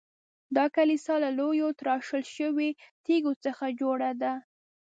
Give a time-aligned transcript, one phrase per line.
[0.55, 4.33] دا کلیسا له لویو تراشل شویو تیږو څخه جوړه ده.